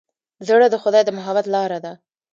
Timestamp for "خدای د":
0.83-1.09